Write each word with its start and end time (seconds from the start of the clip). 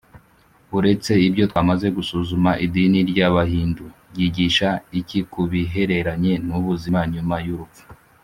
uretse 0.77 1.11
ibyo 1.27 1.43
twamaze 1.51 1.87
gusuzuma, 1.97 2.51
idini 2.65 2.99
ry’abahindu 3.11 3.85
ryigisha 4.11 4.69
iki 4.99 5.19
ku 5.31 5.41
bihereranye 5.51 6.33
n’ubuzima 6.47 6.99
nyuma 7.13 7.35
y’urupfu? 7.45 7.83